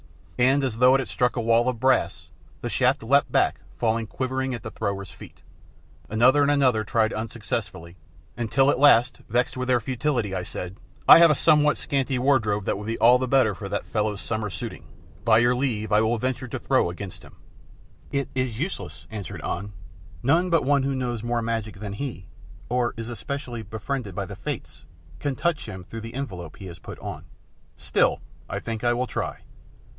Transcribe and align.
And 0.39 0.63
as 0.63 0.77
though 0.79 0.95
it 0.95 0.99
had 0.99 1.07
struck 1.07 1.35
a 1.35 1.41
wall 1.41 1.69
of 1.69 1.79
brass, 1.79 2.27
the 2.61 2.69
shaft 2.69 3.03
leapt 3.03 3.31
back 3.31 3.59
falling 3.77 4.07
quivering 4.07 4.55
at 4.55 4.63
the 4.63 4.71
thrower's 4.71 5.11
feet. 5.11 5.43
Another 6.09 6.41
and 6.41 6.49
another 6.49 6.83
tried 6.83 7.13
unsuccessfully, 7.13 7.95
until 8.35 8.71
at 8.71 8.79
last, 8.79 9.19
vexed 9.29 9.55
at 9.55 9.67
their 9.67 9.79
futility, 9.79 10.33
I 10.33 10.41
said, 10.41 10.77
"I 11.07 11.19
have 11.19 11.29
a 11.29 11.35
somewhat 11.35 11.77
scanty 11.77 12.17
wardrobe 12.17 12.65
that 12.65 12.79
would 12.79 12.87
be 12.87 12.97
all 12.97 13.19
the 13.19 13.27
better 13.27 13.53
for 13.53 13.69
that 13.69 13.85
fellow's 13.85 14.21
summer 14.21 14.49
suiting, 14.49 14.85
by 15.23 15.37
your 15.37 15.53
leave 15.53 15.91
I 15.91 16.01
will 16.01 16.17
venture 16.17 16.49
a 16.51 16.57
throw 16.57 16.89
against 16.89 17.21
him." 17.21 17.35
"It 18.11 18.27
is 18.33 18.57
useless," 18.59 19.05
answered 19.11 19.41
An; 19.43 19.71
"none 20.23 20.49
but 20.49 20.65
one 20.65 20.81
who 20.81 20.95
knows 20.95 21.21
more 21.21 21.43
magic 21.43 21.75
than 21.75 21.93
he, 21.93 22.25
or 22.69 22.95
is 22.97 23.09
especially 23.09 23.61
befriended 23.61 24.15
by 24.15 24.25
the 24.25 24.35
Fates 24.35 24.87
can 25.19 25.35
touch 25.35 25.67
him 25.67 25.83
through 25.83 26.01
the 26.01 26.15
envelope 26.15 26.57
he 26.57 26.65
has 26.65 26.79
put 26.79 26.97
on." 26.97 27.25
"Still, 27.75 28.21
I 28.49 28.57
think 28.59 28.83
I 28.83 28.93
will 28.93 29.05
try." 29.05 29.41